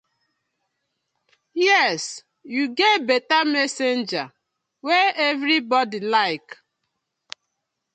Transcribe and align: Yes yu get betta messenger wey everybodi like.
Yes 1.69 2.01
yu 2.53 2.63
get 2.79 2.99
betta 3.09 3.39
messenger 3.55 4.25
wey 4.85 5.05
everybodi 5.29 5.99
like. 6.15 6.49